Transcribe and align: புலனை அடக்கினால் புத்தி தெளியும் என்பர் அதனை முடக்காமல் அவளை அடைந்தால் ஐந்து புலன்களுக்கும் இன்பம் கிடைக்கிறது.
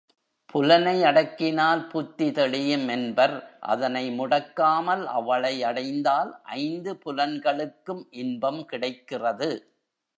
புலனை 0.49 1.03
அடக்கினால் 1.03 1.83
புத்தி 1.87 2.27
தெளியும் 2.31 2.87
என்பர் 2.87 3.35
அதனை 3.65 4.03
முடக்காமல் 4.19 5.03
அவளை 5.11 5.53
அடைந்தால் 5.63 6.31
ஐந்து 6.59 6.93
புலன்களுக்கும் 7.05 8.03
இன்பம் 8.15 8.61
கிடைக்கிறது. 8.65 9.51